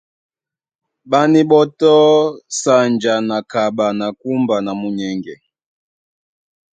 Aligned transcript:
Ɓá 1.09 1.19
níɓɔ́tɔ́ 1.31 1.97
sanja 2.59 3.13
na 3.27 3.37
kaɓa 3.51 3.85
na 3.99 4.07
kúmba 4.19 4.55
na 4.65 4.71
munyɛŋgɛ. 4.79 5.35